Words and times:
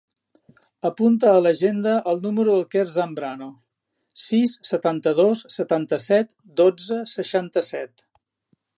Apunta 0.87 1.27
a 1.31 1.41
l'agenda 1.47 1.91
el 2.13 2.21
número 2.23 2.55
del 2.57 2.65
Quer 2.71 2.85
Zambrano: 2.95 3.51
sis, 4.25 4.57
setanta-dos, 4.73 5.47
setanta-set, 5.59 6.37
dotze, 6.63 7.03
seixanta-set. 7.17 8.09